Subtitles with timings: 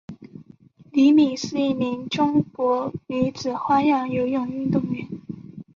[0.93, 5.07] 李敏是一名中国女子花样游泳运动员。